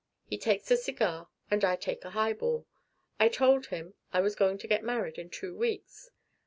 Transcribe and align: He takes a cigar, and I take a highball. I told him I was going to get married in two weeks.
He 0.25 0.39
takes 0.39 0.71
a 0.71 0.77
cigar, 0.77 1.29
and 1.51 1.63
I 1.63 1.75
take 1.75 2.03
a 2.03 2.09
highball. 2.09 2.65
I 3.19 3.29
told 3.29 3.67
him 3.67 3.93
I 4.11 4.19
was 4.19 4.33
going 4.35 4.57
to 4.57 4.67
get 4.67 4.83
married 4.83 5.19
in 5.19 5.29
two 5.29 5.55
weeks. 5.55 6.09